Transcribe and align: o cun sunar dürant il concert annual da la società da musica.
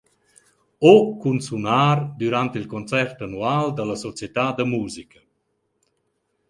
o 0.91 0.93
cun 1.21 1.37
sunar 1.47 1.97
dürant 2.21 2.53
il 2.59 2.67
concert 2.73 3.17
annual 3.27 3.67
da 3.77 3.83
la 3.89 3.97
società 4.05 4.45
da 4.57 4.65
musica. 4.73 5.19